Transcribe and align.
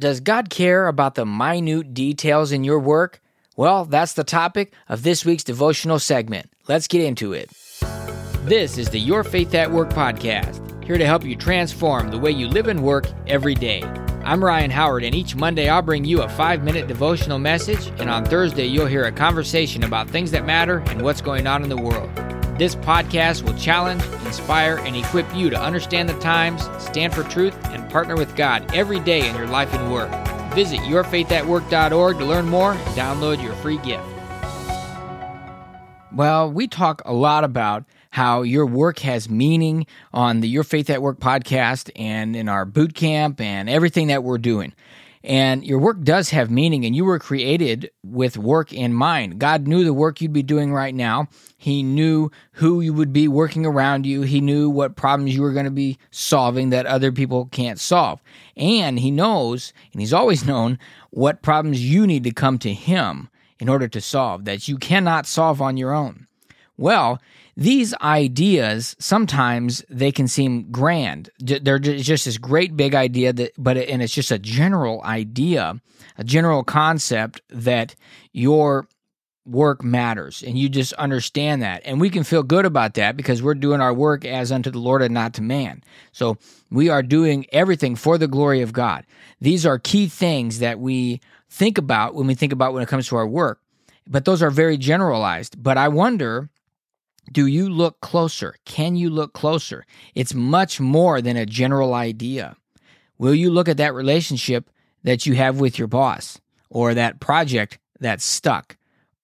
Does 0.00 0.20
God 0.20 0.48
care 0.48 0.86
about 0.86 1.16
the 1.16 1.26
minute 1.26 1.92
details 1.92 2.52
in 2.52 2.62
your 2.62 2.78
work? 2.78 3.20
Well, 3.56 3.84
that's 3.84 4.12
the 4.12 4.22
topic 4.22 4.72
of 4.88 5.02
this 5.02 5.24
week's 5.24 5.42
devotional 5.42 5.98
segment. 5.98 6.52
Let's 6.68 6.86
get 6.86 7.02
into 7.02 7.32
it. 7.32 7.50
This 8.44 8.78
is 8.78 8.90
the 8.90 9.00
Your 9.00 9.24
Faith 9.24 9.52
at 9.56 9.72
Work 9.72 9.90
podcast, 9.90 10.84
here 10.84 10.98
to 10.98 11.04
help 11.04 11.24
you 11.24 11.34
transform 11.34 12.12
the 12.12 12.18
way 12.18 12.30
you 12.30 12.46
live 12.46 12.68
and 12.68 12.84
work 12.84 13.06
every 13.26 13.56
day. 13.56 13.82
I'm 14.22 14.44
Ryan 14.44 14.70
Howard, 14.70 15.02
and 15.02 15.16
each 15.16 15.34
Monday 15.34 15.68
I'll 15.68 15.82
bring 15.82 16.04
you 16.04 16.22
a 16.22 16.28
five 16.28 16.62
minute 16.62 16.86
devotional 16.86 17.40
message, 17.40 17.88
and 17.98 18.08
on 18.08 18.24
Thursday 18.24 18.66
you'll 18.66 18.86
hear 18.86 19.02
a 19.02 19.10
conversation 19.10 19.82
about 19.82 20.08
things 20.08 20.30
that 20.30 20.46
matter 20.46 20.78
and 20.86 21.02
what's 21.02 21.20
going 21.20 21.48
on 21.48 21.64
in 21.64 21.70
the 21.70 21.76
world. 21.76 22.08
This 22.56 22.76
podcast 22.76 23.42
will 23.42 23.58
challenge, 23.58 24.04
inspire, 24.28 24.76
and 24.76 24.94
equip 24.94 25.34
you 25.34 25.50
to 25.50 25.60
understand 25.60 26.08
the 26.08 26.18
times, 26.20 26.68
stand 26.78 27.12
for 27.12 27.24
truth, 27.24 27.56
and 27.70 27.90
partner 27.90 28.16
with 28.16 28.36
God 28.36 28.72
every 28.74 29.00
day 29.00 29.28
in 29.28 29.34
your 29.34 29.48
life 29.48 29.74
and 29.74 29.92
work. 29.92 30.10
Visit 30.54 30.78
yourfaithatwork.org 30.80 32.18
to 32.18 32.24
learn 32.24 32.46
more 32.46 32.72
and 32.72 32.96
download 32.96 33.42
your 33.42 33.54
free 33.54 33.78
gift. 33.78 34.04
Well, 36.12 36.50
we 36.50 36.68
talk 36.68 37.02
a 37.04 37.12
lot 37.12 37.44
about 37.44 37.84
how 38.10 38.42
your 38.42 38.66
work 38.66 39.00
has 39.00 39.28
meaning 39.28 39.86
on 40.12 40.40
the 40.40 40.48
Your 40.48 40.64
Faith 40.64 40.90
at 40.90 41.02
Work 41.02 41.20
podcast 41.20 41.90
and 41.94 42.34
in 42.34 42.48
our 42.48 42.64
boot 42.64 42.94
camp 42.94 43.40
and 43.40 43.68
everything 43.68 44.08
that 44.08 44.24
we're 44.24 44.38
doing. 44.38 44.72
And 45.24 45.64
your 45.64 45.78
work 45.78 46.02
does 46.02 46.30
have 46.30 46.50
meaning, 46.50 46.84
and 46.84 46.94
you 46.94 47.04
were 47.04 47.18
created 47.18 47.90
with 48.04 48.38
work 48.38 48.72
in 48.72 48.92
mind. 48.92 49.38
God 49.38 49.66
knew 49.66 49.84
the 49.84 49.92
work 49.92 50.20
you'd 50.20 50.32
be 50.32 50.42
doing 50.42 50.72
right 50.72 50.94
now. 50.94 51.28
He 51.56 51.82
knew 51.82 52.30
who 52.52 52.80
you 52.80 52.94
would 52.94 53.12
be 53.12 53.26
working 53.26 53.66
around 53.66 54.06
you. 54.06 54.22
He 54.22 54.40
knew 54.40 54.70
what 54.70 54.96
problems 54.96 55.34
you 55.34 55.42
were 55.42 55.52
going 55.52 55.64
to 55.64 55.70
be 55.70 55.98
solving 56.10 56.70
that 56.70 56.86
other 56.86 57.10
people 57.10 57.46
can't 57.46 57.80
solve. 57.80 58.22
And 58.56 59.00
He 59.00 59.10
knows, 59.10 59.72
and 59.92 60.00
He's 60.00 60.14
always 60.14 60.44
known, 60.46 60.78
what 61.10 61.42
problems 61.42 61.84
you 61.84 62.06
need 62.06 62.24
to 62.24 62.30
come 62.30 62.58
to 62.58 62.72
Him 62.72 63.28
in 63.58 63.68
order 63.68 63.88
to 63.88 64.00
solve 64.00 64.44
that 64.44 64.68
you 64.68 64.78
cannot 64.78 65.26
solve 65.26 65.60
on 65.60 65.76
your 65.76 65.92
own. 65.92 66.27
Well, 66.78 67.20
these 67.56 67.92
ideas 67.96 68.94
sometimes 69.00 69.84
they 69.90 70.12
can 70.12 70.28
seem 70.28 70.70
grand. 70.70 71.28
They're 71.40 71.80
just 71.80 72.24
this 72.24 72.38
great 72.38 72.76
big 72.76 72.94
idea 72.94 73.32
that, 73.32 73.52
but 73.58 73.76
and 73.76 74.00
it's 74.00 74.14
just 74.14 74.30
a 74.30 74.38
general 74.38 75.02
idea, 75.02 75.80
a 76.16 76.24
general 76.24 76.62
concept 76.62 77.42
that 77.50 77.96
your 78.32 78.88
work 79.44 79.82
matters, 79.82 80.44
and 80.46 80.56
you 80.56 80.68
just 80.68 80.92
understand 80.94 81.62
that, 81.62 81.82
and 81.84 82.00
we 82.00 82.10
can 82.10 82.22
feel 82.22 82.42
good 82.42 82.64
about 82.64 82.94
that 82.94 83.16
because 83.16 83.42
we're 83.42 83.54
doing 83.54 83.80
our 83.80 83.94
work 83.94 84.24
as 84.24 84.52
unto 84.52 84.70
the 84.70 84.78
Lord 84.78 85.02
and 85.02 85.14
not 85.14 85.34
to 85.34 85.42
man. 85.42 85.82
So 86.12 86.36
we 86.70 86.90
are 86.90 87.02
doing 87.02 87.46
everything 87.50 87.96
for 87.96 88.18
the 88.18 88.28
glory 88.28 88.60
of 88.60 88.72
God. 88.72 89.04
These 89.40 89.66
are 89.66 89.78
key 89.78 90.06
things 90.06 90.60
that 90.60 90.78
we 90.78 91.20
think 91.48 91.78
about 91.78 92.14
when 92.14 92.26
we 92.26 92.34
think 92.34 92.52
about 92.52 92.72
when 92.72 92.82
it 92.82 92.88
comes 92.88 93.08
to 93.08 93.16
our 93.16 93.26
work, 93.26 93.60
but 94.06 94.26
those 94.26 94.42
are 94.42 94.50
very 94.50 94.76
generalized. 94.76 95.60
But 95.60 95.76
I 95.76 95.88
wonder 95.88 96.50
do 97.32 97.46
you 97.46 97.68
look 97.68 98.00
closer? 98.00 98.54
Can 98.64 98.96
you 98.96 99.10
look 99.10 99.32
closer? 99.32 99.84
It's 100.14 100.34
much 100.34 100.80
more 100.80 101.20
than 101.20 101.36
a 101.36 101.46
general 101.46 101.94
idea. 101.94 102.56
Will 103.18 103.34
you 103.34 103.50
look 103.50 103.68
at 103.68 103.76
that 103.76 103.94
relationship 103.94 104.70
that 105.04 105.26
you 105.26 105.34
have 105.34 105.60
with 105.60 105.78
your 105.78 105.88
boss 105.88 106.40
or 106.70 106.94
that 106.94 107.20
project 107.20 107.78
that's 108.00 108.24
stuck 108.24 108.76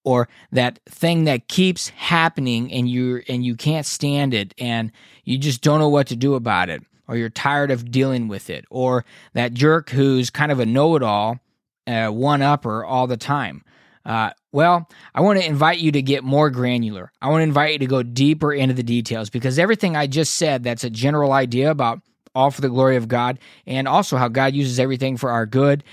or 0.05 0.29
that 0.53 0.79
thing 0.87 1.25
that 1.25 1.49
keeps 1.49 1.89
happening 1.91 2.73
and 2.73 2.89
you 2.89 3.23
and 3.29 3.45
you 3.45 3.57
can't 3.57 3.87
stand 3.87 4.35
it 4.35 4.55
and 4.59 4.93
you 5.25 5.39
just 5.39 5.63
don't 5.63 5.81
know 5.81 5.89
what 5.89 6.07
to 6.07 6.17
do 6.17 6.35
about 6.35 6.69
it 6.69 6.83
or 7.09 7.17
you're 7.17 7.31
tired 7.31 7.71
of 7.71 7.91
dealing 7.91 8.29
with 8.29 8.51
it 8.51 8.65
or 8.71 9.05
that 9.33 9.55
jerk 9.55 9.91
who's 9.91 10.31
kind 10.31 10.53
of 10.53 10.61
a 10.61 10.67
know-it-all 10.67 11.39
uh, 11.87 12.09
one-upper 12.09 12.85
all 12.85 13.07
the 13.07 13.17
time 13.17 13.65
uh, 14.05 14.31
well, 14.53 14.89
I 15.15 15.23
want 15.23 15.41
to 15.41 15.47
invite 15.47 15.79
you 15.79 15.93
to 15.93 16.03
get 16.03 16.25
more 16.25 16.51
granular. 16.51 17.11
I 17.23 17.29
want 17.29 17.41
to 17.41 17.45
invite 17.45 17.73
you 17.73 17.79
to 17.81 17.87
go 17.87 18.03
deeper 18.03 18.53
into 18.53 18.75
the 18.75 18.83
details 18.83 19.31
because 19.31 19.59
everything 19.59 19.97
I 19.97 20.07
just 20.07 20.35
said, 20.35 20.63
that's 20.63 20.85
a 20.85 20.91
general 20.91 21.33
idea 21.33 21.71
about 21.71 22.01
all 22.35 22.51
for 22.51 22.61
the 22.61 22.69
glory 22.69 22.97
of 22.97 23.09
God 23.09 23.39
and 23.67 23.89
also 23.89 24.17
how 24.17 24.29
God 24.29 24.55
uses 24.55 24.79
everything 24.79 25.17
for 25.17 25.31
our 25.31 25.47
good. 25.47 25.85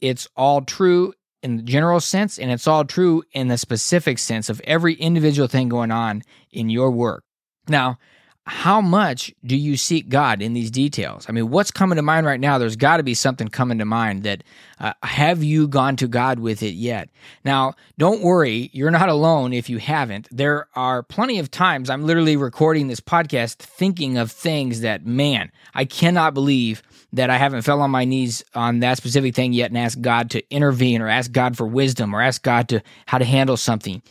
It's 0.00 0.28
all 0.36 0.62
true 0.62 1.14
in 1.42 1.56
the 1.56 1.62
general 1.62 2.00
sense 2.00 2.38
and 2.38 2.50
it's 2.50 2.66
all 2.66 2.84
true 2.84 3.22
in 3.32 3.48
the 3.48 3.58
specific 3.58 4.18
sense 4.18 4.48
of 4.48 4.60
every 4.64 4.94
individual 4.94 5.48
thing 5.48 5.68
going 5.68 5.90
on 5.90 6.22
in 6.52 6.70
your 6.70 6.90
work. 6.90 7.24
Now, 7.68 7.98
how 8.48 8.80
much 8.80 9.30
do 9.44 9.54
you 9.54 9.76
seek 9.76 10.08
God 10.08 10.40
in 10.40 10.54
these 10.54 10.70
details? 10.70 11.26
I 11.28 11.32
mean, 11.32 11.50
what's 11.50 11.70
coming 11.70 11.96
to 11.96 12.02
mind 12.02 12.26
right 12.26 12.40
now? 12.40 12.56
There's 12.56 12.76
got 12.76 12.96
to 12.96 13.02
be 13.02 13.12
something 13.12 13.48
coming 13.48 13.76
to 13.78 13.84
mind 13.84 14.22
that 14.22 14.42
uh, 14.80 14.94
have 15.02 15.44
you 15.44 15.68
gone 15.68 15.96
to 15.96 16.08
God 16.08 16.38
with 16.38 16.62
it 16.62 16.72
yet? 16.72 17.10
Now, 17.44 17.74
don't 17.98 18.22
worry, 18.22 18.70
you're 18.72 18.90
not 18.90 19.10
alone 19.10 19.52
if 19.52 19.68
you 19.68 19.76
haven't. 19.76 20.28
There 20.30 20.66
are 20.74 21.02
plenty 21.02 21.38
of 21.38 21.50
times 21.50 21.90
I'm 21.90 22.06
literally 22.06 22.38
recording 22.38 22.88
this 22.88 23.00
podcast 23.00 23.56
thinking 23.56 24.16
of 24.16 24.32
things 24.32 24.80
that, 24.80 25.04
man, 25.04 25.52
I 25.74 25.84
cannot 25.84 26.32
believe 26.32 26.82
that 27.12 27.28
I 27.28 27.36
haven't 27.36 27.62
fell 27.62 27.82
on 27.82 27.90
my 27.90 28.06
knees 28.06 28.42
on 28.54 28.80
that 28.80 28.96
specific 28.96 29.34
thing 29.34 29.52
yet 29.52 29.70
and 29.70 29.76
asked 29.76 30.00
God 30.00 30.30
to 30.30 30.42
intervene 30.50 31.02
or 31.02 31.08
ask 31.08 31.32
God 31.32 31.54
for 31.54 31.66
wisdom 31.66 32.14
or 32.14 32.22
ask 32.22 32.42
God 32.42 32.70
to 32.70 32.82
how 33.06 33.18
to 33.18 33.26
handle 33.26 33.58
something 33.58 34.02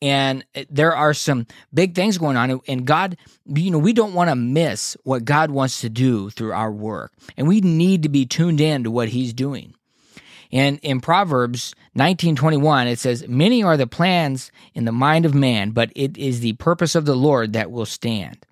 and 0.00 0.44
there 0.70 0.94
are 0.94 1.12
some 1.12 1.46
big 1.74 1.94
things 1.94 2.18
going 2.18 2.36
on 2.36 2.60
and 2.68 2.86
god 2.86 3.16
you 3.46 3.70
know 3.70 3.77
we 3.78 3.92
don't 3.92 4.14
want 4.14 4.30
to 4.30 4.36
miss 4.36 4.96
what 5.04 5.24
god 5.24 5.50
wants 5.50 5.80
to 5.80 5.88
do 5.88 6.30
through 6.30 6.52
our 6.52 6.70
work 6.70 7.12
and 7.36 7.46
we 7.46 7.60
need 7.60 8.02
to 8.02 8.08
be 8.08 8.26
tuned 8.26 8.60
in 8.60 8.84
to 8.84 8.90
what 8.90 9.08
he's 9.08 9.32
doing. 9.32 9.74
And 10.50 10.78
in 10.82 11.00
proverbs 11.00 11.74
1921 11.94 12.88
it 12.88 12.98
says 12.98 13.26
many 13.28 13.62
are 13.62 13.76
the 13.76 13.86
plans 13.86 14.50
in 14.74 14.84
the 14.84 14.92
mind 14.92 15.24
of 15.24 15.34
man 15.34 15.70
but 15.70 15.90
it 15.94 16.16
is 16.16 16.40
the 16.40 16.54
purpose 16.54 16.94
of 16.94 17.04
the 17.04 17.16
lord 17.16 17.52
that 17.52 17.70
will 17.70 17.86
stand. 17.86 18.44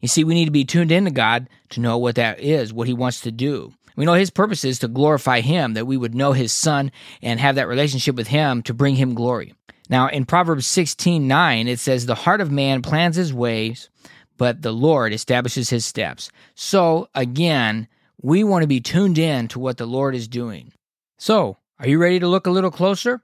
You 0.00 0.08
see 0.08 0.24
we 0.24 0.34
need 0.34 0.44
to 0.44 0.50
be 0.50 0.64
tuned 0.64 0.92
in 0.92 1.04
to 1.04 1.10
god 1.10 1.48
to 1.70 1.80
know 1.80 1.98
what 1.98 2.16
that 2.16 2.40
is 2.40 2.72
what 2.72 2.88
he 2.88 2.94
wants 2.94 3.20
to 3.22 3.32
do. 3.32 3.72
We 3.96 4.04
know 4.04 4.12
his 4.12 4.30
purpose 4.30 4.62
is 4.64 4.78
to 4.80 4.88
glorify 4.88 5.40
him 5.40 5.72
that 5.72 5.86
we 5.86 5.96
would 5.96 6.14
know 6.14 6.32
his 6.32 6.52
son 6.52 6.92
and 7.22 7.40
have 7.40 7.54
that 7.54 7.66
relationship 7.66 8.14
with 8.14 8.28
him 8.28 8.62
to 8.64 8.74
bring 8.74 8.96
him 8.96 9.14
glory. 9.14 9.54
Now, 9.88 10.08
in 10.08 10.26
Proverbs 10.26 10.66
16:9 10.66 11.66
it 11.66 11.78
says, 11.78 12.04
The 12.06 12.14
heart 12.14 12.40
of 12.40 12.50
man 12.50 12.82
plans 12.82 13.16
his 13.16 13.32
ways, 13.32 13.88
but 14.36 14.62
the 14.62 14.72
Lord 14.72 15.12
establishes 15.12 15.70
his 15.70 15.84
steps. 15.84 16.30
So, 16.54 17.08
again, 17.14 17.88
we 18.20 18.44
want 18.44 18.62
to 18.62 18.68
be 18.68 18.80
tuned 18.80 19.18
in 19.18 19.48
to 19.48 19.58
what 19.58 19.78
the 19.78 19.86
Lord 19.86 20.14
is 20.14 20.28
doing. 20.28 20.72
So, 21.18 21.58
are 21.78 21.88
you 21.88 21.98
ready 21.98 22.20
to 22.20 22.28
look 22.28 22.46
a 22.46 22.50
little 22.50 22.70
closer? 22.70 23.22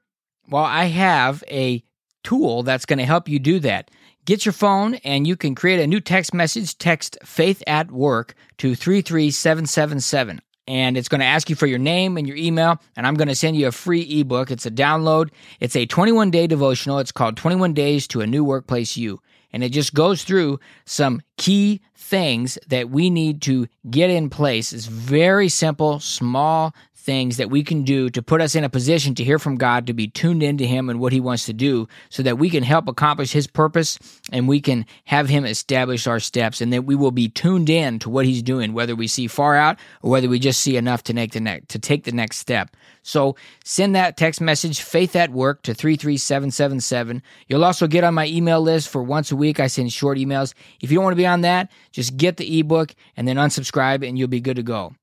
Well, 0.48 0.64
I 0.64 0.84
have 0.86 1.42
a 1.48 1.82
tool 2.22 2.62
that's 2.62 2.86
going 2.86 2.98
to 2.98 3.04
help 3.04 3.28
you 3.28 3.38
do 3.38 3.58
that. 3.60 3.90
Get 4.24 4.44
your 4.46 4.52
phone 4.52 4.94
and 4.96 5.26
you 5.26 5.36
can 5.36 5.54
create 5.54 5.80
a 5.80 5.86
new 5.86 6.00
text 6.00 6.32
message. 6.32 6.78
Text 6.78 7.18
faith 7.24 7.62
at 7.66 7.90
work 7.90 8.34
to 8.58 8.74
33777 8.74 10.40
and 10.68 10.96
it's 10.96 11.08
going 11.08 11.20
to 11.20 11.26
ask 11.26 11.50
you 11.50 11.56
for 11.56 11.66
your 11.66 11.78
name 11.78 12.16
and 12.16 12.26
your 12.26 12.36
email 12.36 12.80
and 12.96 13.06
i'm 13.06 13.14
going 13.14 13.28
to 13.28 13.34
send 13.34 13.56
you 13.56 13.66
a 13.66 13.72
free 13.72 14.20
ebook 14.20 14.50
it's 14.50 14.66
a 14.66 14.70
download 14.70 15.30
it's 15.60 15.76
a 15.76 15.86
21 15.86 16.30
day 16.30 16.46
devotional 16.46 16.98
it's 16.98 17.12
called 17.12 17.36
21 17.36 17.74
days 17.74 18.06
to 18.06 18.20
a 18.20 18.26
new 18.26 18.44
workplace 18.44 18.96
you 18.96 19.20
and 19.52 19.62
it 19.62 19.70
just 19.70 19.94
goes 19.94 20.24
through 20.24 20.58
some 20.84 21.22
key 21.36 21.80
things 21.94 22.58
that 22.68 22.90
we 22.90 23.10
need 23.10 23.42
to 23.42 23.66
get 23.90 24.10
in 24.10 24.28
place. 24.30 24.72
It's 24.72 24.86
very 24.86 25.48
simple 25.48 26.00
small 26.00 26.74
things 27.02 27.36
that 27.36 27.50
we 27.50 27.64
can 27.64 27.82
do 27.82 28.08
to 28.10 28.22
put 28.22 28.40
us 28.40 28.54
in 28.54 28.64
a 28.64 28.68
position 28.68 29.14
to 29.16 29.24
hear 29.24 29.38
from 29.38 29.56
God, 29.56 29.86
to 29.86 29.92
be 29.92 30.08
tuned 30.08 30.42
into 30.42 30.64
Him 30.64 30.88
and 30.88 31.00
what 31.00 31.12
He 31.12 31.20
wants 31.20 31.46
to 31.46 31.52
do, 31.52 31.88
so 32.08 32.22
that 32.22 32.38
we 32.38 32.48
can 32.48 32.62
help 32.62 32.88
accomplish 32.88 33.32
His 33.32 33.46
purpose 33.46 33.98
and 34.30 34.46
we 34.46 34.60
can 34.60 34.86
have 35.04 35.28
Him 35.28 35.44
establish 35.44 36.06
our 36.06 36.20
steps, 36.20 36.60
and 36.60 36.72
that 36.72 36.84
we 36.84 36.94
will 36.94 37.10
be 37.10 37.28
tuned 37.28 37.68
in 37.68 37.98
to 37.98 38.10
what 38.10 38.24
He's 38.24 38.42
doing, 38.42 38.72
whether 38.72 38.94
we 38.94 39.08
see 39.08 39.26
far 39.26 39.56
out 39.56 39.78
or 40.02 40.10
whether 40.10 40.28
we 40.28 40.38
just 40.38 40.60
see 40.60 40.76
enough 40.76 41.02
to 41.04 41.14
make 41.14 41.32
the 41.32 41.40
next 41.40 41.68
to 41.70 41.78
take 41.78 42.04
the 42.04 42.12
next 42.12 42.38
step. 42.38 42.76
So 43.02 43.34
send 43.64 43.96
that 43.96 44.16
text 44.16 44.40
message, 44.40 44.80
Faith 44.80 45.16
at 45.16 45.30
Work, 45.30 45.62
to 45.62 45.74
33777. 45.74 47.22
You'll 47.48 47.64
also 47.64 47.88
get 47.88 48.04
on 48.04 48.14
my 48.14 48.26
email 48.26 48.60
list 48.60 48.88
for 48.88 49.02
once 49.02 49.32
a 49.32 49.36
week. 49.36 49.58
I 49.58 49.66
send 49.66 49.92
short 49.92 50.18
emails. 50.18 50.54
If 50.80 50.90
you 50.90 50.96
don't 50.96 51.04
want 51.04 51.14
to 51.14 51.22
be 51.22 51.26
on 51.26 51.40
that, 51.40 51.70
just 51.90 52.16
get 52.16 52.36
the 52.36 52.60
ebook 52.60 52.94
and 53.16 53.26
then 53.26 53.36
unsubscribe, 53.36 54.06
and 54.06 54.16
you'll 54.16 54.28
be 54.28 54.40
good 54.40 54.56
to 54.56 54.62
go. 54.62 54.94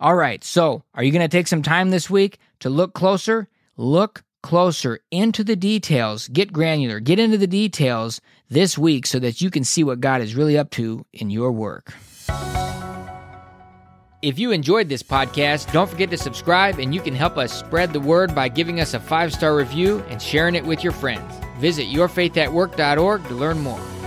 All 0.00 0.14
right, 0.14 0.42
so 0.42 0.82
are 0.94 1.04
you 1.04 1.12
going 1.12 1.20
to 1.20 1.28
take 1.28 1.46
some 1.46 1.62
time 1.62 1.90
this 1.90 2.08
week 2.08 2.38
to 2.60 2.70
look 2.70 2.94
closer? 2.94 3.48
Look 3.76 4.22
closer 4.42 5.00
into 5.10 5.44
the 5.44 5.56
details, 5.56 6.28
get 6.28 6.54
granular, 6.54 7.00
get 7.00 7.18
into 7.18 7.36
the 7.36 7.46
details 7.46 8.22
this 8.48 8.78
week 8.78 9.06
so 9.06 9.18
that 9.18 9.42
you 9.42 9.50
can 9.50 9.62
see 9.62 9.84
what 9.84 10.00
God 10.00 10.22
is 10.22 10.34
really 10.34 10.56
up 10.56 10.70
to 10.70 11.04
in 11.12 11.28
your 11.28 11.52
work. 11.52 11.92
If 14.22 14.38
you 14.38 14.52
enjoyed 14.52 14.88
this 14.88 15.02
podcast, 15.02 15.70
don't 15.70 15.90
forget 15.90 16.10
to 16.12 16.16
subscribe 16.16 16.78
and 16.78 16.94
you 16.94 17.02
can 17.02 17.14
help 17.14 17.36
us 17.36 17.52
spread 17.52 17.92
the 17.92 18.00
word 18.00 18.34
by 18.34 18.48
giving 18.48 18.80
us 18.80 18.94
a 18.94 19.00
five 19.00 19.34
star 19.34 19.54
review 19.54 20.02
and 20.08 20.20
sharing 20.20 20.54
it 20.54 20.64
with 20.64 20.82
your 20.82 20.94
friends. 20.94 21.30
Visit 21.58 21.88
yourfaithatwork.org 21.88 23.28
to 23.28 23.34
learn 23.34 23.58
more. 23.58 23.99